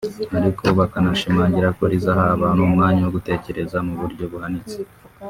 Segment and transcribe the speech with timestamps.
[0.37, 4.77] ariko bakanashimangira ko rizaha abantu umwanya wo gutekereza mu buryo buhanitse